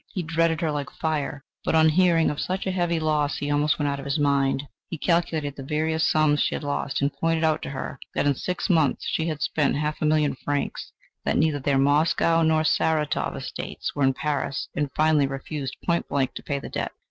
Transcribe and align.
He 0.11 0.23
dreaded 0.23 0.61
her 0.61 0.71
like 0.71 0.89
fire; 0.89 1.43
but, 1.63 1.75
on 1.75 1.89
hearing 1.89 2.31
of 2.31 2.39
such 2.39 2.65
a 2.65 2.71
heavy 2.71 2.99
loss, 2.99 3.37
he 3.37 3.51
almost 3.51 3.77
went 3.77 3.87
out 3.87 3.99
of 3.99 4.05
his 4.05 4.17
mind; 4.17 4.67
he 4.89 4.97
calculated 4.97 5.55
the 5.55 5.61
various 5.63 6.03
sums 6.09 6.39
she 6.41 6.55
had 6.55 6.63
lost, 6.63 7.03
and 7.03 7.13
pointed 7.13 7.43
out 7.43 7.61
to 7.61 7.69
her 7.69 7.99
that 8.15 8.25
in 8.25 8.33
six 8.33 8.67
months 8.67 9.05
she 9.07 9.27
had 9.27 9.43
spent 9.43 9.75
half 9.75 10.01
a 10.01 10.05
million 10.07 10.33
francs, 10.43 10.91
that 11.23 11.37
neither 11.37 11.59
their 11.59 11.77
Moscow 11.77 12.41
nor 12.41 12.63
Saratov 12.63 13.35
estates 13.35 13.93
were 13.95 14.01
in 14.01 14.15
Paris, 14.15 14.69
and 14.75 14.89
finally 14.95 15.27
refused 15.27 15.77
point 15.85 16.07
blank 16.09 16.33
to 16.33 16.41
pay 16.41 16.57
the 16.57 16.67
debt. 16.69 16.93